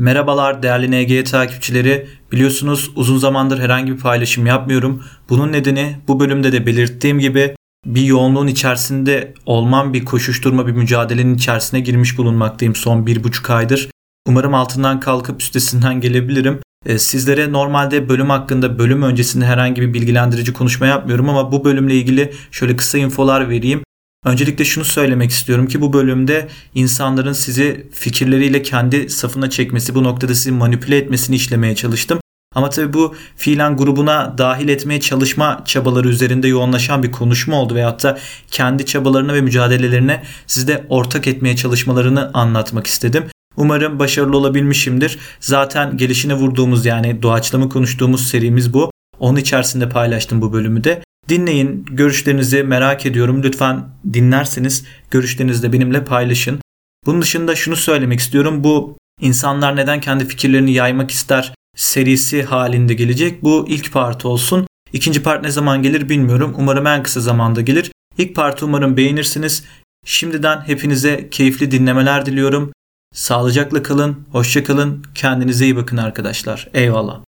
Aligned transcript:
Merhabalar 0.00 0.62
değerli 0.62 0.90
NG 0.90 1.26
takipçileri. 1.26 2.06
Biliyorsunuz 2.32 2.90
uzun 2.96 3.18
zamandır 3.18 3.58
herhangi 3.58 3.92
bir 3.92 3.98
paylaşım 3.98 4.46
yapmıyorum. 4.46 5.02
Bunun 5.28 5.52
nedeni 5.52 5.96
bu 6.08 6.20
bölümde 6.20 6.52
de 6.52 6.66
belirttiğim 6.66 7.18
gibi 7.18 7.54
bir 7.86 8.02
yoğunluğun 8.02 8.46
içerisinde 8.46 9.34
olmam 9.46 9.92
bir 9.92 10.04
koşuşturma 10.04 10.66
bir 10.66 10.72
mücadelenin 10.72 11.34
içerisine 11.34 11.80
girmiş 11.80 12.18
bulunmaktayım 12.18 12.74
son 12.74 13.06
bir 13.06 13.24
buçuk 13.24 13.50
aydır. 13.50 13.90
Umarım 14.28 14.54
altından 14.54 15.00
kalkıp 15.00 15.42
üstesinden 15.42 16.00
gelebilirim. 16.00 16.60
Ee, 16.86 16.98
sizlere 16.98 17.52
normalde 17.52 18.08
bölüm 18.08 18.30
hakkında 18.30 18.78
bölüm 18.78 19.02
öncesinde 19.02 19.44
herhangi 19.44 19.82
bir 19.82 19.94
bilgilendirici 19.94 20.52
konuşma 20.52 20.86
yapmıyorum 20.86 21.28
ama 21.28 21.52
bu 21.52 21.64
bölümle 21.64 21.94
ilgili 21.94 22.32
şöyle 22.50 22.76
kısa 22.76 22.98
infolar 22.98 23.48
vereyim. 23.48 23.82
Öncelikle 24.24 24.64
şunu 24.64 24.84
söylemek 24.84 25.30
istiyorum 25.30 25.66
ki 25.66 25.80
bu 25.80 25.92
bölümde 25.92 26.48
insanların 26.74 27.32
sizi 27.32 27.86
fikirleriyle 27.92 28.62
kendi 28.62 29.10
safına 29.10 29.50
çekmesi, 29.50 29.94
bu 29.94 30.04
noktada 30.04 30.34
sizi 30.34 30.52
manipüle 30.52 30.96
etmesini 30.96 31.36
işlemeye 31.36 31.74
çalıştım. 31.74 32.20
Ama 32.54 32.70
tabii 32.70 32.92
bu 32.92 33.14
fiilen 33.36 33.76
grubuna 33.76 34.38
dahil 34.38 34.68
etmeye 34.68 35.00
çalışma 35.00 35.62
çabaları 35.64 36.08
üzerinde 36.08 36.48
yoğunlaşan 36.48 37.02
bir 37.02 37.12
konuşma 37.12 37.56
oldu 37.56 37.74
veyahut 37.74 38.02
da 38.02 38.18
kendi 38.50 38.86
çabalarına 38.86 39.34
ve 39.34 39.40
mücadelelerine 39.40 40.22
sizde 40.46 40.86
ortak 40.88 41.26
etmeye 41.26 41.56
çalışmalarını 41.56 42.30
anlatmak 42.34 42.86
istedim. 42.86 43.24
Umarım 43.56 43.98
başarılı 43.98 44.36
olabilmişimdir. 44.36 45.18
Zaten 45.40 45.96
gelişine 45.96 46.34
vurduğumuz 46.34 46.86
yani 46.86 47.22
doğaçlama 47.22 47.68
konuştuğumuz 47.68 48.26
serimiz 48.26 48.74
bu. 48.74 48.90
Onun 49.18 49.38
içerisinde 49.38 49.88
paylaştım 49.88 50.42
bu 50.42 50.52
bölümü 50.52 50.84
de. 50.84 51.02
Dinleyin, 51.30 51.86
görüşlerinizi 51.90 52.62
merak 52.62 53.06
ediyorum. 53.06 53.42
Lütfen 53.42 53.88
dinlerseniz 54.12 54.84
görüşlerinizi 55.10 55.62
de 55.62 55.72
benimle 55.72 56.04
paylaşın. 56.04 56.60
Bunun 57.06 57.22
dışında 57.22 57.56
şunu 57.56 57.76
söylemek 57.76 58.20
istiyorum. 58.20 58.64
Bu 58.64 58.96
insanlar 59.20 59.76
neden 59.76 60.00
kendi 60.00 60.28
fikirlerini 60.28 60.72
yaymak 60.72 61.10
ister 61.10 61.54
serisi 61.76 62.42
halinde 62.42 62.94
gelecek. 62.94 63.42
Bu 63.42 63.66
ilk 63.68 63.92
part 63.92 64.24
olsun. 64.24 64.66
İkinci 64.92 65.22
part 65.22 65.42
ne 65.42 65.50
zaman 65.50 65.82
gelir 65.82 66.08
bilmiyorum. 66.08 66.54
Umarım 66.58 66.86
en 66.86 67.02
kısa 67.02 67.20
zamanda 67.20 67.60
gelir. 67.60 67.92
İlk 68.18 68.36
partı 68.36 68.66
umarım 68.66 68.96
beğenirsiniz. 68.96 69.64
Şimdiden 70.04 70.60
hepinize 70.60 71.28
keyifli 71.30 71.70
dinlemeler 71.70 72.26
diliyorum. 72.26 72.72
Sağlıcakla 73.14 73.82
kalın, 73.82 74.26
hoşça 74.32 74.64
kalın, 74.64 75.04
kendinize 75.14 75.64
iyi 75.64 75.76
bakın 75.76 75.96
arkadaşlar. 75.96 76.68
Eyvallah. 76.74 77.20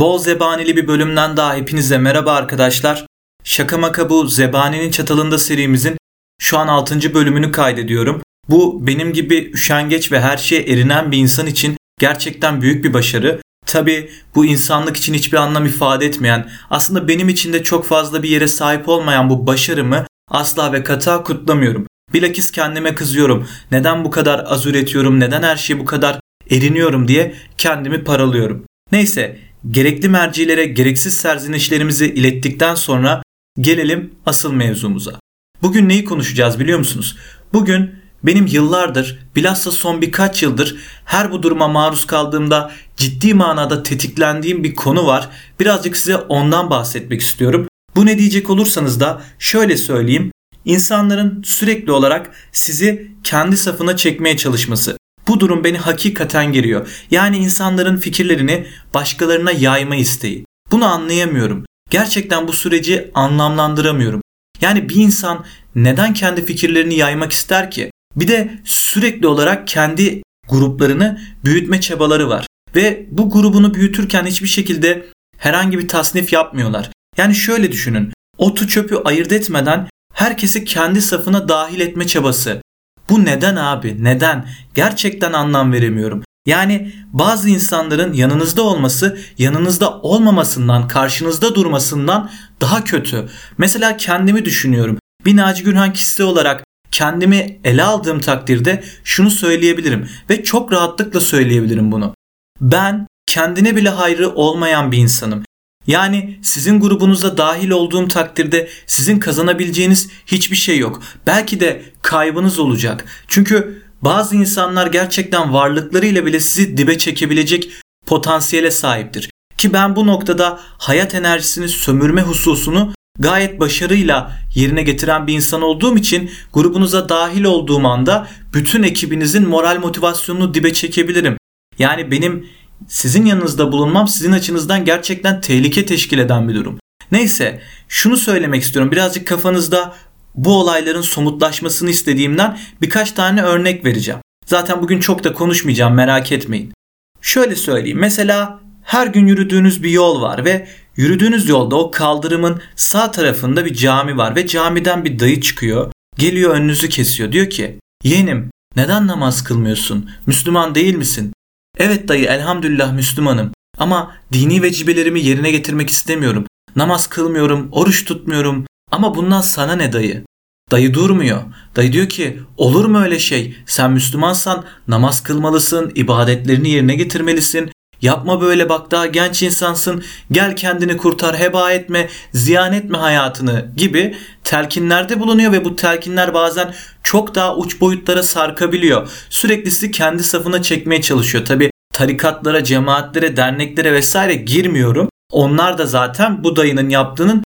Bol 0.00 0.18
zebanili 0.18 0.76
bir 0.76 0.88
bölümden 0.88 1.36
daha 1.36 1.54
hepinize 1.54 1.98
merhaba 1.98 2.32
arkadaşlar. 2.32 3.06
Şaka 3.44 3.78
maka 3.78 4.10
bu 4.10 4.26
Zebani'nin 4.26 4.90
çatalında 4.90 5.38
serimizin 5.38 5.96
şu 6.40 6.58
an 6.58 6.68
6. 6.68 7.14
bölümünü 7.14 7.52
kaydediyorum. 7.52 8.22
Bu 8.48 8.86
benim 8.86 9.12
gibi 9.12 9.50
üşengeç 9.54 10.12
ve 10.12 10.20
her 10.20 10.36
şeye 10.36 10.62
erinen 10.62 11.12
bir 11.12 11.18
insan 11.18 11.46
için 11.46 11.76
gerçekten 11.98 12.62
büyük 12.62 12.84
bir 12.84 12.94
başarı. 12.94 13.40
Tabi 13.66 14.10
bu 14.34 14.44
insanlık 14.44 14.96
için 14.96 15.14
hiçbir 15.14 15.38
anlam 15.38 15.66
ifade 15.66 16.06
etmeyen, 16.06 16.50
aslında 16.70 17.08
benim 17.08 17.28
için 17.28 17.52
de 17.52 17.62
çok 17.62 17.84
fazla 17.86 18.22
bir 18.22 18.28
yere 18.28 18.48
sahip 18.48 18.88
olmayan 18.88 19.30
bu 19.30 19.46
başarımı 19.46 20.06
asla 20.30 20.72
ve 20.72 20.84
kata 20.84 21.22
kutlamıyorum. 21.22 21.86
Bilakis 22.14 22.50
kendime 22.50 22.94
kızıyorum. 22.94 23.48
Neden 23.70 24.04
bu 24.04 24.10
kadar 24.10 24.44
az 24.46 24.66
üretiyorum, 24.66 25.20
neden 25.20 25.42
her 25.42 25.56
şeye 25.56 25.78
bu 25.78 25.84
kadar 25.84 26.20
eriniyorum 26.50 27.08
diye 27.08 27.34
kendimi 27.58 28.04
paralıyorum. 28.04 28.64
Neyse 28.92 29.49
gerekli 29.70 30.08
mercilere 30.08 30.64
gereksiz 30.64 31.16
serzenişlerimizi 31.16 32.06
ilettikten 32.06 32.74
sonra 32.74 33.22
gelelim 33.60 34.14
asıl 34.26 34.52
mevzumuza. 34.52 35.20
Bugün 35.62 35.88
neyi 35.88 36.04
konuşacağız 36.04 36.58
biliyor 36.58 36.78
musunuz? 36.78 37.16
Bugün 37.52 37.94
benim 38.22 38.46
yıllardır 38.46 39.18
bilhassa 39.36 39.70
son 39.70 40.02
birkaç 40.02 40.42
yıldır 40.42 40.76
her 41.04 41.32
bu 41.32 41.42
duruma 41.42 41.68
maruz 41.68 42.06
kaldığımda 42.06 42.72
ciddi 42.96 43.34
manada 43.34 43.82
tetiklendiğim 43.82 44.64
bir 44.64 44.74
konu 44.74 45.06
var. 45.06 45.28
Birazcık 45.60 45.96
size 45.96 46.16
ondan 46.16 46.70
bahsetmek 46.70 47.20
istiyorum. 47.20 47.68
Bu 47.96 48.06
ne 48.06 48.18
diyecek 48.18 48.50
olursanız 48.50 49.00
da 49.00 49.22
şöyle 49.38 49.76
söyleyeyim. 49.76 50.32
İnsanların 50.64 51.42
sürekli 51.42 51.92
olarak 51.92 52.30
sizi 52.52 53.10
kendi 53.24 53.56
safına 53.56 53.96
çekmeye 53.96 54.36
çalışması. 54.36 54.99
Bu 55.30 55.40
durum 55.40 55.64
beni 55.64 55.78
hakikaten 55.78 56.52
geriyor. 56.52 57.04
Yani 57.10 57.36
insanların 57.36 57.96
fikirlerini 57.96 58.66
başkalarına 58.94 59.52
yayma 59.52 59.96
isteği. 59.96 60.44
Bunu 60.70 60.84
anlayamıyorum. 60.84 61.64
Gerçekten 61.90 62.48
bu 62.48 62.52
süreci 62.52 63.10
anlamlandıramıyorum. 63.14 64.22
Yani 64.60 64.88
bir 64.88 64.94
insan 64.94 65.44
neden 65.74 66.14
kendi 66.14 66.44
fikirlerini 66.44 66.94
yaymak 66.94 67.32
ister 67.32 67.70
ki? 67.70 67.90
Bir 68.16 68.28
de 68.28 68.60
sürekli 68.64 69.26
olarak 69.26 69.68
kendi 69.68 70.22
gruplarını 70.48 71.20
büyütme 71.44 71.80
çabaları 71.80 72.28
var. 72.28 72.46
Ve 72.74 73.06
bu 73.10 73.30
grubunu 73.30 73.74
büyütürken 73.74 74.26
hiçbir 74.26 74.48
şekilde 74.48 75.06
herhangi 75.38 75.78
bir 75.78 75.88
tasnif 75.88 76.32
yapmıyorlar. 76.32 76.90
Yani 77.16 77.34
şöyle 77.34 77.72
düşünün. 77.72 78.12
Otu 78.38 78.68
çöpü 78.68 78.96
ayırt 79.04 79.32
etmeden 79.32 79.88
herkesi 80.14 80.64
kendi 80.64 81.02
safına 81.02 81.48
dahil 81.48 81.80
etme 81.80 82.06
çabası. 82.06 82.62
Bu 83.10 83.24
neden 83.24 83.56
abi? 83.56 84.04
Neden? 84.04 84.48
Gerçekten 84.74 85.32
anlam 85.32 85.72
veremiyorum. 85.72 86.24
Yani 86.46 86.92
bazı 87.12 87.48
insanların 87.48 88.12
yanınızda 88.12 88.62
olması 88.62 89.18
yanınızda 89.38 90.00
olmamasından, 90.00 90.88
karşınızda 90.88 91.54
durmasından 91.54 92.30
daha 92.60 92.84
kötü. 92.84 93.28
Mesela 93.58 93.96
kendimi 93.96 94.44
düşünüyorum. 94.44 94.98
Bir 95.24 95.36
Naci 95.36 95.64
Gürhan 95.64 95.92
kişisi 95.92 96.22
olarak 96.22 96.64
kendimi 96.90 97.60
ele 97.64 97.82
aldığım 97.82 98.20
takdirde 98.20 98.84
şunu 99.04 99.30
söyleyebilirim 99.30 100.08
ve 100.30 100.44
çok 100.44 100.72
rahatlıkla 100.72 101.20
söyleyebilirim 101.20 101.92
bunu. 101.92 102.14
Ben 102.60 103.06
kendine 103.26 103.76
bile 103.76 103.88
hayrı 103.88 104.30
olmayan 104.30 104.92
bir 104.92 104.98
insanım. 104.98 105.44
Yani 105.86 106.38
sizin 106.42 106.80
grubunuza 106.80 107.38
dahil 107.38 107.70
olduğum 107.70 108.08
takdirde 108.08 108.68
sizin 108.86 109.18
kazanabileceğiniz 109.18 110.08
hiçbir 110.26 110.56
şey 110.56 110.78
yok. 110.78 111.02
Belki 111.26 111.60
de 111.60 111.82
kaybınız 112.02 112.58
olacak. 112.58 113.04
Çünkü 113.28 113.82
bazı 114.02 114.36
insanlar 114.36 114.86
gerçekten 114.86 115.54
varlıklarıyla 115.54 116.26
bile 116.26 116.40
sizi 116.40 116.76
dibe 116.76 116.98
çekebilecek 116.98 117.70
potansiyele 118.06 118.70
sahiptir. 118.70 119.30
Ki 119.56 119.72
ben 119.72 119.96
bu 119.96 120.06
noktada 120.06 120.60
hayat 120.78 121.14
enerjisini 121.14 121.68
sömürme 121.68 122.22
hususunu 122.22 122.94
gayet 123.18 123.60
başarıyla 123.60 124.32
yerine 124.54 124.82
getiren 124.82 125.26
bir 125.26 125.34
insan 125.34 125.62
olduğum 125.62 125.96
için 125.96 126.30
grubunuza 126.52 127.08
dahil 127.08 127.44
olduğum 127.44 127.86
anda 127.86 128.28
bütün 128.54 128.82
ekibinizin 128.82 129.48
moral 129.48 129.78
motivasyonunu 129.78 130.54
dibe 130.54 130.72
çekebilirim. 130.72 131.36
Yani 131.78 132.10
benim 132.10 132.46
sizin 132.88 133.26
yanınızda 133.26 133.72
bulunmam 133.72 134.08
sizin 134.08 134.32
açınızdan 134.32 134.84
gerçekten 134.84 135.40
tehlike 135.40 135.86
teşkil 135.86 136.18
eden 136.18 136.48
bir 136.48 136.54
durum. 136.54 136.78
Neyse 137.12 137.60
şunu 137.88 138.16
söylemek 138.16 138.62
istiyorum 138.62 138.92
birazcık 138.92 139.28
kafanızda 139.28 139.94
bu 140.34 140.60
olayların 140.60 141.02
somutlaşmasını 141.02 141.90
istediğimden 141.90 142.58
birkaç 142.80 143.12
tane 143.12 143.42
örnek 143.42 143.84
vereceğim. 143.84 144.20
Zaten 144.46 144.82
bugün 144.82 145.00
çok 145.00 145.24
da 145.24 145.32
konuşmayacağım 145.32 145.94
merak 145.94 146.32
etmeyin. 146.32 146.72
Şöyle 147.20 147.56
söyleyeyim 147.56 147.98
mesela 147.98 148.60
her 148.82 149.06
gün 149.06 149.26
yürüdüğünüz 149.26 149.82
bir 149.82 149.90
yol 149.90 150.22
var 150.22 150.44
ve 150.44 150.68
yürüdüğünüz 150.96 151.48
yolda 151.48 151.76
o 151.76 151.90
kaldırımın 151.90 152.62
sağ 152.76 153.10
tarafında 153.10 153.64
bir 153.64 153.74
cami 153.74 154.16
var 154.16 154.36
ve 154.36 154.46
camiden 154.46 155.04
bir 155.04 155.18
dayı 155.18 155.40
çıkıyor. 155.40 155.92
Geliyor 156.18 156.54
önünüzü 156.54 156.88
kesiyor. 156.88 157.32
Diyor 157.32 157.50
ki 157.50 157.78
yeğenim 158.04 158.50
neden 158.76 159.06
namaz 159.06 159.44
kılmıyorsun? 159.44 160.10
Müslüman 160.26 160.74
değil 160.74 160.94
misin? 160.94 161.32
Evet 161.80 162.08
dayı 162.08 162.26
elhamdülillah 162.26 162.92
Müslümanım 162.92 163.52
ama 163.78 164.14
dini 164.32 164.62
vecibelerimi 164.62 165.20
yerine 165.20 165.50
getirmek 165.50 165.90
istemiyorum. 165.90 166.46
Namaz 166.76 167.06
kılmıyorum, 167.06 167.68
oruç 167.72 168.04
tutmuyorum 168.04 168.66
ama 168.90 169.14
bundan 169.14 169.40
sana 169.40 169.76
ne 169.76 169.92
dayı? 169.92 170.24
Dayı 170.70 170.94
durmuyor. 170.94 171.42
Dayı 171.76 171.92
diyor 171.92 172.08
ki 172.08 172.40
olur 172.56 172.84
mu 172.84 173.02
öyle 173.02 173.18
şey? 173.18 173.56
Sen 173.66 173.92
Müslümansan 173.92 174.64
namaz 174.88 175.22
kılmalısın, 175.22 175.92
ibadetlerini 175.94 176.70
yerine 176.70 176.94
getirmelisin. 176.94 177.70
Yapma 178.02 178.40
böyle 178.40 178.68
bak 178.68 178.90
daha 178.90 179.06
genç 179.06 179.42
insansın. 179.42 180.04
Gel 180.32 180.56
kendini 180.56 180.96
kurtar, 180.96 181.38
heba 181.38 181.72
etme, 181.72 182.08
ziyan 182.32 182.72
etme 182.72 182.98
hayatını 182.98 183.70
gibi 183.76 184.16
telkinlerde 184.44 185.20
bulunuyor 185.20 185.52
ve 185.52 185.64
bu 185.64 185.76
telkinler 185.76 186.34
bazen 186.34 186.74
çok 187.02 187.34
daha 187.34 187.56
uç 187.56 187.80
boyutlara 187.80 188.22
sarkabiliyor. 188.22 189.10
Sürekli 189.30 189.90
kendi 189.90 190.22
safına 190.22 190.62
çekmeye 190.62 191.02
çalışıyor. 191.02 191.44
Tabi 191.44 191.70
tarikatlara, 192.00 192.64
cemaatlere, 192.64 193.36
derneklere 193.36 193.92
vesaire 193.92 194.34
girmiyorum. 194.34 195.08
Onlar 195.32 195.78
da 195.78 195.86
zaten 195.86 196.44
bu 196.44 196.56
dayının 196.56 196.88
yaptığının 196.88 197.44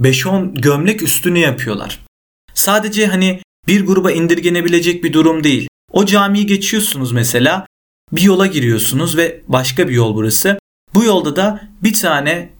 5-10 0.00 0.60
gömlek 0.60 1.02
üstünü 1.02 1.38
yapıyorlar. 1.38 2.00
Sadece 2.54 3.06
hani 3.06 3.40
bir 3.66 3.86
gruba 3.86 4.12
indirgenebilecek 4.12 5.04
bir 5.04 5.12
durum 5.12 5.44
değil. 5.44 5.68
O 5.92 6.04
camiyi 6.04 6.46
geçiyorsunuz 6.46 7.12
mesela 7.12 7.66
bir 8.12 8.22
yola 8.22 8.46
giriyorsunuz 8.46 9.16
ve 9.16 9.42
başka 9.48 9.88
bir 9.88 9.94
yol 9.94 10.14
burası. 10.14 10.58
Bu 10.94 11.04
yolda 11.04 11.36
da 11.36 11.60
bir 11.82 11.94
tane 11.94 12.50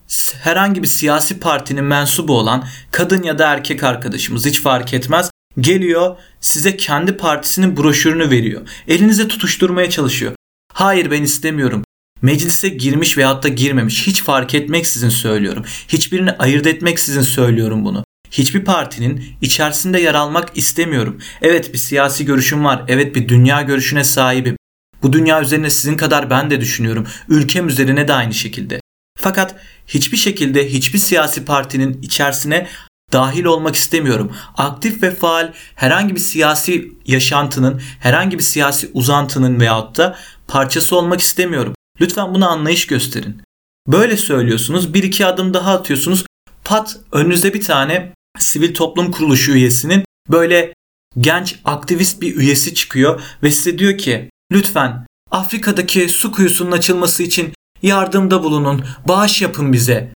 herhangi 0.43 0.83
bir 0.83 0.88
siyasi 0.88 1.41
partinin 1.41 1.85
mensubu 1.85 2.38
olan 2.38 2.65
kadın 2.91 3.23
ya 3.23 3.38
da 3.38 3.53
erkek 3.53 3.83
arkadaşımız 3.83 4.47
hiç 4.47 4.61
fark 4.61 4.94
etmez 4.94 5.31
geliyor 5.61 6.17
size 6.41 6.77
kendi 6.77 7.17
partisinin 7.17 7.77
broşürünü 7.77 8.31
veriyor. 8.31 8.69
Elinize 8.88 9.29
tutuşturmaya 9.29 9.91
çalışıyor. 9.91 10.36
Hayır 10.76 11.11
ben 11.11 11.23
istemiyorum. 11.23 11.84
Meclise 12.23 12.69
girmiş 12.69 13.19
veyahut 13.19 13.43
da 13.43 13.49
girmemiş 13.49 14.06
hiç 14.06 14.23
fark 14.23 14.55
etmeksizin 14.55 15.08
söylüyorum. 15.08 15.64
Hiçbirini 15.88 16.32
ayırt 16.32 16.67
etmeksizin 16.67 17.23
söylüyorum 17.23 17.84
bunu. 17.84 18.05
Hiçbir 18.31 18.64
partinin 18.64 19.25
içerisinde 19.40 20.00
yer 20.00 20.14
almak 20.14 20.56
istemiyorum. 20.56 21.20
Evet 21.43 21.73
bir 21.73 21.78
siyasi 21.78 22.25
görüşüm 22.25 22.64
var. 22.64 22.84
Evet 22.88 23.14
bir 23.14 23.28
dünya 23.28 23.62
görüşüne 23.62 24.05
sahibim. 24.05 24.56
Bu 25.02 25.12
dünya 25.12 25.43
üzerine 25.43 25.70
sizin 25.70 25.96
kadar 25.96 26.31
ben 26.31 26.50
de 26.50 26.61
düşünüyorum. 26.61 27.06
Ülkem 27.28 27.69
üzerine 27.69 28.08
de 28.08 28.12
aynı 28.12 28.34
şekilde. 28.34 28.81
Fakat 29.19 29.55
hiçbir 29.87 30.17
şekilde 30.17 30.69
hiçbir 30.69 30.99
siyasi 30.99 31.44
partinin 31.44 32.02
içerisine 32.02 32.67
dahil 33.12 33.44
olmak 33.44 33.76
istemiyorum. 33.76 34.32
Aktif 34.56 35.02
ve 35.02 35.14
faal 35.14 35.52
herhangi 35.75 36.14
bir 36.14 36.20
siyasi 36.20 36.93
yaşantının, 37.06 37.81
herhangi 38.00 38.38
bir 38.38 38.43
siyasi 38.43 38.90
uzantının 38.94 39.61
veyahut 39.61 39.96
da 39.96 40.17
parçası 40.48 40.96
olmak 40.96 41.20
istemiyorum. 41.20 41.75
Lütfen 42.00 42.34
buna 42.34 42.48
anlayış 42.48 42.87
gösterin. 42.87 43.43
Böyle 43.88 44.16
söylüyorsunuz, 44.16 44.94
bir 44.94 45.02
iki 45.02 45.26
adım 45.26 45.54
daha 45.54 45.75
atıyorsunuz. 45.75 46.25
Pat 46.64 47.00
önünüze 47.12 47.54
bir 47.54 47.64
tane 47.64 48.12
sivil 48.38 48.75
toplum 48.75 49.10
kuruluşu 49.10 49.52
üyesinin 49.52 50.04
böyle 50.31 50.75
genç 51.20 51.56
aktivist 51.64 52.20
bir 52.20 52.37
üyesi 52.37 52.75
çıkıyor 52.75 53.22
ve 53.43 53.50
size 53.50 53.78
diyor 53.78 53.98
ki 53.98 54.31
lütfen 54.52 55.06
Afrika'daki 55.31 56.08
su 56.08 56.32
kuyusunun 56.32 56.72
açılması 56.72 57.22
için 57.22 57.52
yardımda 57.82 58.42
bulunun, 58.42 58.84
bağış 59.08 59.42
yapın 59.42 59.72
bize. 59.72 60.12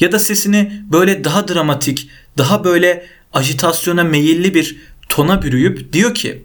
Ya 0.00 0.12
da 0.12 0.18
sesini 0.18 0.82
böyle 0.92 1.24
daha 1.24 1.48
dramatik, 1.48 2.10
daha 2.38 2.64
böyle 2.64 3.06
ajitasyona 3.32 4.04
meyilli 4.04 4.54
bir 4.54 4.76
tona 5.08 5.42
bürüyüp 5.42 5.92
diyor 5.92 6.14
ki 6.14 6.44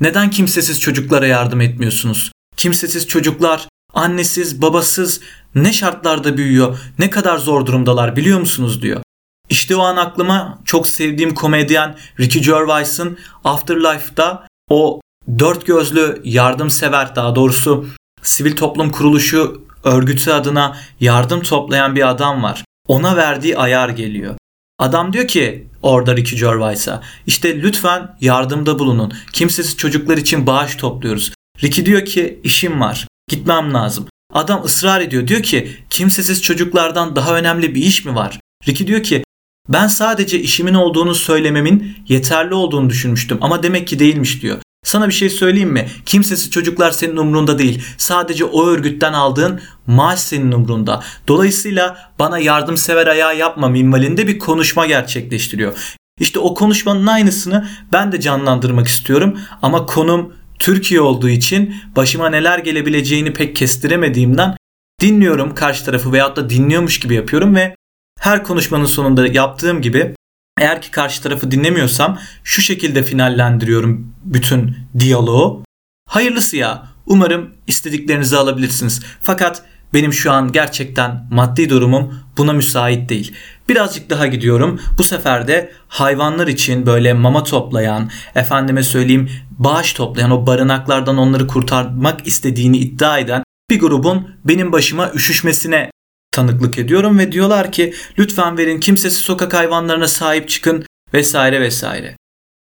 neden 0.00 0.30
kimsesiz 0.30 0.80
çocuklara 0.80 1.26
yardım 1.26 1.60
etmiyorsunuz? 1.60 2.32
Kimsesiz 2.60 3.06
çocuklar 3.08 3.68
annesiz, 3.94 4.62
babasız 4.62 5.20
ne 5.54 5.72
şartlarda 5.72 6.36
büyüyor, 6.36 6.78
ne 6.98 7.10
kadar 7.10 7.38
zor 7.38 7.66
durumdalar 7.66 8.16
biliyor 8.16 8.40
musunuz 8.40 8.82
diyor. 8.82 9.00
İşte 9.48 9.76
o 9.76 9.80
an 9.82 9.96
aklıma 9.96 10.58
çok 10.64 10.86
sevdiğim 10.86 11.34
komedyen 11.34 11.96
Ricky 12.20 12.44
Gervais'ın 12.44 13.18
Afterlife'da 13.44 14.46
o 14.70 15.00
dört 15.38 15.66
gözlü 15.66 16.20
yardımsever 16.24 17.16
daha 17.16 17.34
doğrusu 17.34 17.86
sivil 18.22 18.56
toplum 18.56 18.90
kuruluşu 18.90 19.64
örgütü 19.84 20.30
adına 20.30 20.76
yardım 21.00 21.42
toplayan 21.42 21.96
bir 21.96 22.08
adam 22.08 22.42
var. 22.42 22.64
Ona 22.88 23.16
verdiği 23.16 23.58
ayar 23.58 23.88
geliyor. 23.88 24.34
Adam 24.78 25.12
diyor 25.12 25.26
ki 25.26 25.68
orada 25.82 26.16
Ricky 26.16 26.40
Gervais'a 26.40 27.02
işte 27.26 27.62
lütfen 27.62 28.16
yardımda 28.20 28.78
bulunun. 28.78 29.12
Kimsesiz 29.32 29.76
çocuklar 29.76 30.16
için 30.16 30.46
bağış 30.46 30.76
topluyoruz. 30.76 31.32
Ricky 31.62 31.86
diyor 31.86 32.04
ki 32.04 32.40
işim 32.44 32.80
var. 32.80 33.06
Gitmem 33.30 33.74
lazım. 33.74 34.06
Adam 34.32 34.64
ısrar 34.64 35.00
ediyor. 35.00 35.26
Diyor 35.26 35.42
ki 35.42 35.76
kimsesiz 35.90 36.42
çocuklardan 36.42 37.16
daha 37.16 37.36
önemli 37.36 37.74
bir 37.74 37.82
iş 37.82 38.04
mi 38.04 38.14
var? 38.14 38.40
Ricky 38.68 38.88
diyor 38.88 39.02
ki 39.02 39.24
ben 39.68 39.86
sadece 39.86 40.40
işimin 40.40 40.74
olduğunu 40.74 41.14
söylememin 41.14 41.96
yeterli 42.08 42.54
olduğunu 42.54 42.90
düşünmüştüm 42.90 43.38
ama 43.40 43.62
demek 43.62 43.88
ki 43.88 43.98
değilmiş 43.98 44.42
diyor. 44.42 44.58
Sana 44.84 45.08
bir 45.08 45.12
şey 45.12 45.30
söyleyeyim 45.30 45.72
mi? 45.72 45.88
Kimsesiz 46.06 46.50
çocuklar 46.50 46.90
senin 46.90 47.16
umrunda 47.16 47.58
değil. 47.58 47.82
Sadece 47.98 48.44
o 48.44 48.66
örgütten 48.66 49.12
aldığın 49.12 49.60
maaş 49.86 50.20
senin 50.20 50.52
umrunda. 50.52 51.02
Dolayısıyla 51.28 52.12
bana 52.18 52.38
yardımsever 52.38 53.06
ayağı 53.06 53.36
yapma 53.36 53.68
minvalinde 53.68 54.26
bir 54.26 54.38
konuşma 54.38 54.86
gerçekleştiriyor. 54.86 55.96
İşte 56.20 56.38
o 56.38 56.54
konuşmanın 56.54 57.06
aynısını 57.06 57.68
ben 57.92 58.12
de 58.12 58.20
canlandırmak 58.20 58.88
istiyorum 58.88 59.40
ama 59.62 59.86
konum 59.86 60.32
Türkiye 60.60 61.00
olduğu 61.00 61.28
için 61.28 61.74
başıma 61.96 62.30
neler 62.30 62.58
gelebileceğini 62.58 63.32
pek 63.32 63.56
kestiremediğimden 63.56 64.56
dinliyorum 65.00 65.54
karşı 65.54 65.84
tarafı 65.84 66.12
veyahut 66.12 66.36
da 66.36 66.50
dinliyormuş 66.50 67.00
gibi 67.00 67.14
yapıyorum 67.14 67.54
ve 67.54 67.74
her 68.20 68.44
konuşmanın 68.44 68.84
sonunda 68.84 69.26
yaptığım 69.26 69.82
gibi 69.82 70.14
eğer 70.60 70.82
ki 70.82 70.90
karşı 70.90 71.22
tarafı 71.22 71.50
dinlemiyorsam 71.50 72.18
şu 72.44 72.62
şekilde 72.62 73.02
finallendiriyorum 73.02 74.14
bütün 74.24 74.76
diyaloğu. 74.98 75.64
Hayırlısı 76.08 76.56
ya. 76.56 76.86
Umarım 77.06 77.50
istediklerinizi 77.66 78.36
alabilirsiniz. 78.36 79.02
Fakat 79.20 79.62
benim 79.94 80.12
şu 80.12 80.32
an 80.32 80.52
gerçekten 80.52 81.26
maddi 81.30 81.70
durumum 81.70 82.20
buna 82.38 82.52
müsait 82.52 83.08
değil. 83.08 83.32
Birazcık 83.70 84.10
daha 84.10 84.26
gidiyorum. 84.26 84.80
Bu 84.98 85.04
sefer 85.04 85.48
de 85.48 85.72
hayvanlar 85.88 86.48
için 86.48 86.86
böyle 86.86 87.12
mama 87.12 87.44
toplayan, 87.44 88.10
efendime 88.34 88.82
söyleyeyim 88.82 89.30
bağış 89.50 89.92
toplayan 89.92 90.30
o 90.30 90.46
barınaklardan 90.46 91.16
onları 91.16 91.46
kurtarmak 91.46 92.26
istediğini 92.26 92.78
iddia 92.78 93.18
eden 93.18 93.42
bir 93.70 93.80
grubun 93.80 94.36
benim 94.44 94.72
başıma 94.72 95.10
üşüşmesine 95.12 95.90
tanıklık 96.32 96.78
ediyorum 96.78 97.18
ve 97.18 97.32
diyorlar 97.32 97.72
ki 97.72 97.94
lütfen 98.18 98.58
verin 98.58 98.80
kimsesiz 98.80 99.18
sokak 99.18 99.54
hayvanlarına 99.54 100.08
sahip 100.08 100.48
çıkın 100.48 100.86
vesaire 101.14 101.60
vesaire. 101.60 102.16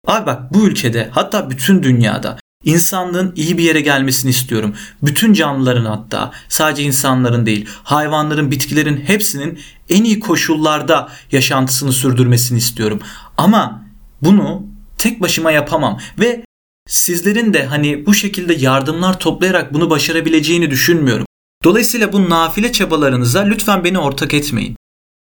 Abi 0.07 0.27
bak 0.27 0.55
bu 0.55 0.67
ülkede 0.67 1.09
hatta 1.11 1.51
bütün 1.51 1.83
dünyada 1.83 2.37
insanlığın 2.65 3.33
iyi 3.37 3.59
bir 3.59 3.63
yere 3.63 3.81
gelmesini 3.81 4.31
istiyorum. 4.31 4.75
Bütün 5.03 5.33
canlıların 5.33 5.85
hatta 5.85 6.31
sadece 6.49 6.83
insanların 6.83 7.47
değil 7.47 7.69
hayvanların 7.83 8.51
bitkilerin 8.51 8.97
hepsinin 8.97 9.59
en 9.89 10.05
iyi 10.05 10.21
koşullarda 10.21 11.09
yaşantısını 11.33 11.93
sürdürmesini 11.93 12.59
istiyorum. 12.59 13.01
Ama 13.37 13.85
bunu 14.23 14.67
tek 14.99 15.21
başıma 15.21 15.51
yapamam 15.51 16.01
ve 16.19 16.45
sizlerin 16.89 17.55
de 17.55 17.67
hani 17.67 18.07
bu 18.07 18.15
şekilde 18.15 18.55
yardımlar 18.55 19.19
toplayarak 19.19 19.75
bunu 19.75 19.91
başarabileceğini 19.91 20.71
düşünmüyorum. 20.71 21.27
Dolayısıyla 21.65 22.13
bu 22.13 22.31
nafile 22.31 22.73
çabalarınıza 22.73 23.41
lütfen 23.41 23.85
beni 23.85 23.99
ortak 23.99 24.35
etmeyin. 24.35 24.77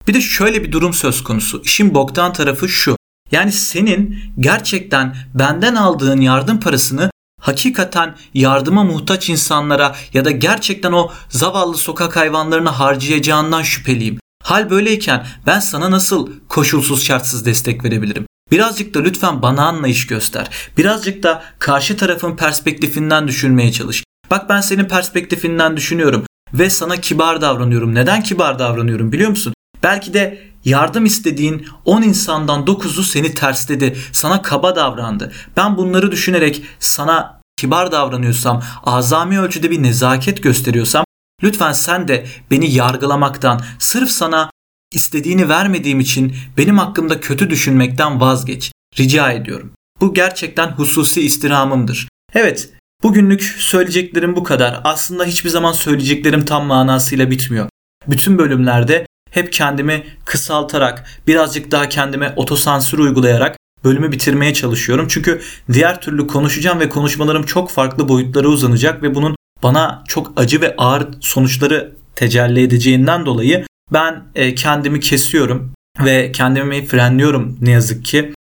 Bir 0.08 0.14
de 0.14 0.20
şöyle 0.20 0.64
bir 0.64 0.72
durum 0.72 0.94
söz 0.94 1.24
konusu. 1.24 1.62
İşin 1.64 1.94
boktan 1.94 2.32
tarafı 2.32 2.68
şu. 2.68 2.96
Yani 3.32 3.52
senin 3.52 4.18
gerçekten 4.40 5.16
benden 5.34 5.74
aldığın 5.74 6.20
yardım 6.20 6.60
parasını 6.60 7.10
hakikaten 7.44 8.14
yardıma 8.34 8.84
muhtaç 8.84 9.30
insanlara 9.30 9.96
ya 10.12 10.24
da 10.24 10.30
gerçekten 10.30 10.92
o 10.92 11.10
zavallı 11.28 11.76
sokak 11.76 12.16
hayvanlarına 12.16 12.78
harcayacağından 12.78 13.62
şüpheliyim. 13.62 14.18
Hal 14.44 14.70
böyleyken 14.70 15.26
ben 15.46 15.60
sana 15.60 15.90
nasıl 15.90 16.30
koşulsuz 16.48 17.04
şartsız 17.04 17.46
destek 17.46 17.84
verebilirim? 17.84 18.26
Birazcık 18.50 18.94
da 18.94 19.00
lütfen 19.00 19.42
bana 19.42 19.66
anlayış 19.66 20.06
göster. 20.06 20.50
Birazcık 20.78 21.22
da 21.22 21.42
karşı 21.58 21.96
tarafın 21.96 22.36
perspektifinden 22.36 23.28
düşünmeye 23.28 23.72
çalış. 23.72 24.04
Bak 24.30 24.48
ben 24.48 24.60
senin 24.60 24.84
perspektifinden 24.84 25.76
düşünüyorum 25.76 26.26
ve 26.54 26.70
sana 26.70 26.96
kibar 26.96 27.40
davranıyorum. 27.40 27.94
Neden 27.94 28.22
kibar 28.22 28.58
davranıyorum 28.58 29.12
biliyor 29.12 29.30
musun? 29.30 29.54
Belki 29.82 30.14
de 30.14 30.53
yardım 30.64 31.04
istediğin 31.04 31.66
10 31.84 32.02
insandan 32.02 32.64
9'u 32.64 33.02
seni 33.02 33.34
tersledi, 33.34 33.96
sana 34.12 34.42
kaba 34.42 34.76
davrandı. 34.76 35.32
Ben 35.56 35.76
bunları 35.76 36.12
düşünerek 36.12 36.62
sana 36.80 37.40
kibar 37.56 37.92
davranıyorsam, 37.92 38.62
azami 38.84 39.40
ölçüde 39.40 39.70
bir 39.70 39.82
nezaket 39.82 40.42
gösteriyorsam 40.42 41.04
lütfen 41.42 41.72
sen 41.72 42.08
de 42.08 42.26
beni 42.50 42.72
yargılamaktan, 42.72 43.60
sırf 43.78 44.10
sana 44.10 44.50
istediğini 44.92 45.48
vermediğim 45.48 46.00
için 46.00 46.36
benim 46.56 46.78
hakkımda 46.78 47.20
kötü 47.20 47.50
düşünmekten 47.50 48.20
vazgeç. 48.20 48.72
Rica 48.98 49.32
ediyorum. 49.32 49.72
Bu 50.00 50.14
gerçekten 50.14 50.70
hususi 50.70 51.20
istirhamımdır. 51.20 52.08
Evet, 52.34 52.70
Bugünlük 53.04 53.42
söyleyeceklerim 53.42 54.36
bu 54.36 54.42
kadar. 54.44 54.80
Aslında 54.84 55.24
hiçbir 55.24 55.50
zaman 55.50 55.72
söyleyeceklerim 55.72 56.44
tam 56.44 56.66
manasıyla 56.66 57.30
bitmiyor. 57.30 57.68
Bütün 58.08 58.38
bölümlerde 58.38 59.06
hep 59.34 59.52
kendimi 59.52 60.04
kısaltarak, 60.24 61.04
birazcık 61.26 61.70
daha 61.70 61.88
kendime 61.88 62.32
otosansür 62.36 62.98
uygulayarak 62.98 63.56
bölümü 63.84 64.12
bitirmeye 64.12 64.54
çalışıyorum. 64.54 65.06
Çünkü 65.08 65.40
diğer 65.72 66.00
türlü 66.00 66.26
konuşacağım 66.26 66.80
ve 66.80 66.88
konuşmalarım 66.88 67.42
çok 67.42 67.70
farklı 67.70 68.08
boyutlara 68.08 68.48
uzanacak 68.48 69.02
ve 69.02 69.14
bunun 69.14 69.36
bana 69.62 70.04
çok 70.08 70.32
acı 70.36 70.60
ve 70.60 70.74
ağır 70.78 71.08
sonuçları 71.20 71.92
tecelli 72.16 72.62
edeceğinden 72.62 73.26
dolayı 73.26 73.66
ben 73.92 74.24
e, 74.34 74.54
kendimi 74.54 75.00
kesiyorum 75.00 75.72
ve 76.04 76.32
kendimi 76.32 76.86
frenliyorum 76.86 77.58
ne 77.60 77.70
yazık 77.70 78.04
ki. 78.04 78.32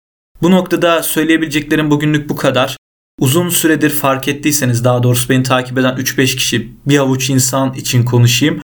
Bu 0.41 0.51
noktada 0.51 1.03
söyleyebileceklerim 1.03 1.91
bugünlük 1.91 2.29
bu 2.29 2.35
kadar. 2.35 2.77
Uzun 3.19 3.49
süredir 3.49 3.89
fark 3.89 4.27
ettiyseniz 4.27 4.83
daha 4.83 5.03
doğrusu 5.03 5.29
beni 5.29 5.43
takip 5.43 5.77
eden 5.77 5.95
3-5 5.95 6.35
kişi 6.35 6.73
bir 6.85 6.97
avuç 6.97 7.29
insan 7.29 7.73
için 7.73 8.05
konuşayım. 8.05 8.61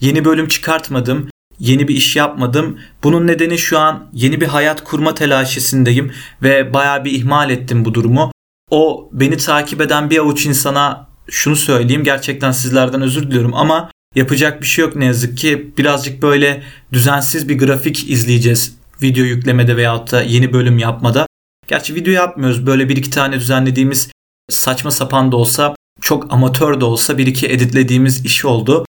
Yeni 0.00 0.24
bölüm 0.24 0.48
çıkartmadım. 0.48 1.28
Yeni 1.58 1.88
bir 1.88 1.94
iş 1.96 2.16
yapmadım. 2.16 2.78
Bunun 3.02 3.26
nedeni 3.26 3.58
şu 3.58 3.78
an 3.78 4.10
yeni 4.12 4.40
bir 4.40 4.46
hayat 4.46 4.84
kurma 4.84 5.14
telaşesindeyim 5.14 6.12
ve 6.42 6.74
baya 6.74 7.04
bir 7.04 7.12
ihmal 7.12 7.50
ettim 7.50 7.84
bu 7.84 7.94
durumu. 7.94 8.32
O 8.70 9.08
beni 9.12 9.36
takip 9.36 9.80
eden 9.80 10.10
bir 10.10 10.18
avuç 10.18 10.46
insana 10.46 11.08
şunu 11.30 11.56
söyleyeyim 11.56 12.04
gerçekten 12.04 12.52
sizlerden 12.52 13.02
özür 13.02 13.22
diliyorum 13.22 13.54
ama 13.54 13.90
Yapacak 14.14 14.62
bir 14.62 14.66
şey 14.66 14.84
yok 14.84 14.96
ne 14.96 15.04
yazık 15.04 15.38
ki. 15.38 15.74
Birazcık 15.78 16.22
böyle 16.22 16.62
düzensiz 16.92 17.48
bir 17.48 17.58
grafik 17.58 18.10
izleyeceğiz 18.10 18.78
video 19.02 19.24
yüklemede 19.24 19.76
veyahut 19.76 20.12
da 20.12 20.22
yeni 20.22 20.52
bölüm 20.52 20.78
yapmada. 20.78 21.26
Gerçi 21.68 21.94
video 21.94 22.12
yapmıyoruz. 22.12 22.66
Böyle 22.66 22.88
bir 22.88 22.96
iki 22.96 23.10
tane 23.10 23.36
düzenlediğimiz 23.36 24.10
saçma 24.50 24.90
sapan 24.90 25.32
da 25.32 25.36
olsa 25.36 25.74
çok 26.00 26.32
amatör 26.32 26.80
de 26.80 26.84
olsa 26.84 27.18
bir 27.18 27.26
iki 27.26 27.46
editlediğimiz 27.46 28.24
iş 28.24 28.44
oldu. 28.44 28.84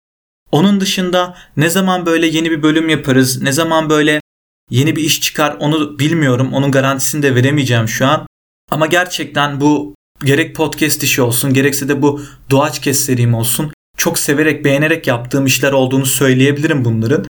Onun 0.51 0.81
dışında 0.81 1.37
ne 1.57 1.69
zaman 1.69 2.05
böyle 2.05 2.27
yeni 2.27 2.51
bir 2.51 2.63
bölüm 2.63 2.89
yaparız, 2.89 3.41
ne 3.41 3.51
zaman 3.51 3.89
böyle 3.89 4.21
yeni 4.69 4.95
bir 4.95 5.03
iş 5.03 5.21
çıkar 5.21 5.57
onu 5.59 5.99
bilmiyorum. 5.99 6.53
Onun 6.53 6.71
garantisini 6.71 7.23
de 7.23 7.35
veremeyeceğim 7.35 7.87
şu 7.87 8.07
an. 8.07 8.27
Ama 8.71 8.87
gerçekten 8.87 9.61
bu 9.61 9.95
gerek 10.23 10.55
podcast 10.55 11.03
işi 11.03 11.21
olsun 11.21 11.53
gerekse 11.53 11.89
de 11.89 12.01
bu 12.01 12.21
doğaç 12.49 12.81
kes 12.81 13.05
serim 13.05 13.33
olsun 13.33 13.71
çok 13.97 14.19
severek 14.19 14.65
beğenerek 14.65 15.07
yaptığım 15.07 15.45
işler 15.45 15.71
olduğunu 15.71 16.05
söyleyebilirim 16.05 16.85
bunların. 16.85 17.25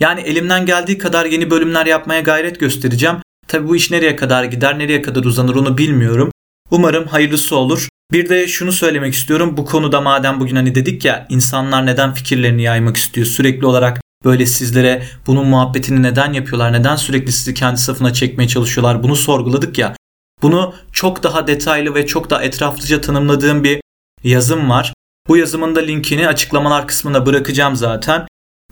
Yani 0.00 0.20
elimden 0.20 0.66
geldiği 0.66 0.98
kadar 0.98 1.24
yeni 1.26 1.50
bölümler 1.50 1.86
yapmaya 1.86 2.20
gayret 2.20 2.60
göstereceğim. 2.60 3.16
Tabi 3.48 3.68
bu 3.68 3.76
iş 3.76 3.90
nereye 3.90 4.16
kadar 4.16 4.44
gider, 4.44 4.78
nereye 4.78 5.02
kadar 5.02 5.24
uzanır 5.24 5.54
onu 5.54 5.78
bilmiyorum. 5.78 6.30
Umarım 6.70 7.06
hayırlısı 7.06 7.56
olur. 7.56 7.88
Bir 8.12 8.28
de 8.28 8.48
şunu 8.48 8.72
söylemek 8.72 9.14
istiyorum. 9.14 9.56
Bu 9.56 9.64
konuda 9.64 10.00
madem 10.00 10.40
bugün 10.40 10.56
hani 10.56 10.74
dedik 10.74 11.04
ya 11.04 11.26
insanlar 11.28 11.86
neden 11.86 12.14
fikirlerini 12.14 12.62
yaymak 12.62 12.96
istiyor? 12.96 13.26
Sürekli 13.26 13.66
olarak 13.66 14.00
böyle 14.24 14.46
sizlere 14.46 15.02
bunun 15.26 15.46
muhabbetini 15.46 16.02
neden 16.02 16.32
yapıyorlar? 16.32 16.72
Neden 16.72 16.96
sürekli 16.96 17.32
sizi 17.32 17.54
kendi 17.54 17.78
safına 17.78 18.12
çekmeye 18.12 18.48
çalışıyorlar? 18.48 19.02
Bunu 19.02 19.16
sorguladık 19.16 19.78
ya. 19.78 19.96
Bunu 20.42 20.74
çok 20.92 21.22
daha 21.22 21.46
detaylı 21.46 21.94
ve 21.94 22.06
çok 22.06 22.30
daha 22.30 22.42
etraflıca 22.42 23.00
tanımladığım 23.00 23.64
bir 23.64 23.80
yazım 24.24 24.70
var. 24.70 24.92
Bu 25.28 25.36
yazımın 25.36 25.74
da 25.74 25.80
linkini 25.80 26.28
açıklamalar 26.28 26.88
kısmına 26.88 27.26
bırakacağım 27.26 27.76
zaten. 27.76 28.26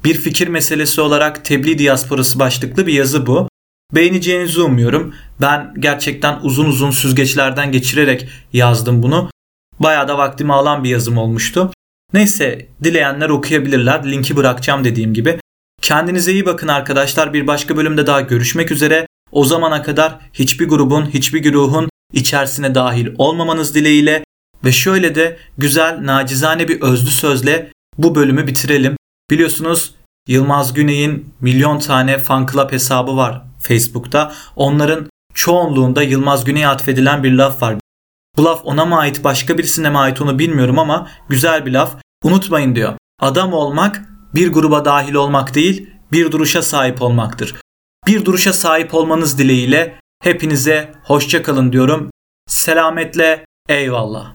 Bir 0.05 0.14
fikir 0.14 0.49
meselesi 0.49 1.00
olarak 1.00 1.45
tebliğ 1.45 1.79
diasporası 1.79 2.38
başlıklı 2.38 2.87
bir 2.87 2.93
yazı 2.93 3.26
bu. 3.26 3.49
Beğeneceğinizi 3.93 4.62
umuyorum. 4.62 5.14
Ben 5.41 5.75
gerçekten 5.79 6.38
uzun 6.43 6.67
uzun 6.67 6.91
süzgeçlerden 6.91 7.73
geçirerek 7.73 8.29
yazdım 8.53 9.03
bunu. 9.03 9.31
Bayağı 9.81 10.09
da 10.09 10.19
vaktimi 10.19 10.53
alan 10.53 10.85
bir 10.85 10.91
yazım 10.91 11.19
olmuştu. 11.19 11.73
Neyse 12.12 12.69
dileyenler 12.85 13.29
okuyabilirler. 13.29 14.11
Linki 14.11 14.37
bırakacağım 14.37 14.85
dediğim 14.85 15.14
gibi. 15.14 15.38
Kendinize 15.83 16.33
iyi 16.33 16.47
bakın 16.47 16.69
arkadaşlar. 16.69 17.33
Bir 17.33 17.47
başka 17.47 17.76
bölümde 17.76 18.07
daha 18.07 18.21
görüşmek 18.21 18.71
üzere. 18.71 19.07
O 19.33 19.45
zamana 19.45 19.83
kadar 19.83 20.19
hiçbir 20.33 20.69
grubun, 20.69 21.07
hiçbir 21.14 21.38
güruhun 21.38 21.88
içerisine 22.12 22.75
dahil 22.75 23.09
olmamanız 23.19 23.75
dileğiyle 23.75 24.25
ve 24.64 24.73
şöyle 24.73 25.14
de 25.14 25.37
güzel, 25.59 26.07
nacizane 26.07 26.69
bir 26.69 26.81
özlü 26.81 27.11
sözle 27.11 27.73
bu 27.99 28.14
bölümü 28.14 28.47
bitirelim. 28.47 28.97
Biliyorsunuz 29.31 29.95
Yılmaz 30.29 30.75
Güney'in 30.75 31.35
milyon 31.41 31.79
tane 31.79 32.19
fan 32.19 32.47
club 32.53 32.73
hesabı 32.73 33.17
var 33.17 33.43
Facebook'ta. 33.66 34.33
Onların 34.56 35.06
çoğunluğunda 35.35 36.02
Yılmaz 36.02 36.44
Güney'e 36.44 36.68
atfedilen 36.68 37.23
bir 37.23 37.33
laf 37.33 37.62
var. 37.62 37.76
Bu 38.37 38.44
laf 38.44 38.61
ona 38.64 38.85
mı 38.85 38.99
ait 38.99 39.25
başka 39.25 39.59
birisine 39.59 39.90
mi 39.90 39.99
ait 39.99 40.21
onu 40.21 40.38
bilmiyorum 40.38 40.78
ama 40.78 41.09
güzel 41.28 41.66
bir 41.66 41.73
laf. 41.73 41.97
Unutmayın 42.25 42.76
diyor. 42.76 42.94
Adam 43.21 43.52
olmak 43.52 44.02
bir 44.35 44.52
gruba 44.52 44.85
dahil 44.85 45.14
olmak 45.14 45.54
değil 45.54 45.90
bir 46.12 46.33
duruşa 46.33 46.62
sahip 46.62 47.02
olmaktır. 47.02 47.54
Bir 48.06 48.25
duruşa 48.25 48.52
sahip 48.52 48.94
olmanız 48.94 49.38
dileğiyle 49.38 49.99
hepinize 50.23 50.92
hoşça 51.04 51.42
kalın 51.42 51.73
diyorum. 51.73 52.11
Selametle 52.49 53.44
eyvallah. 53.68 54.35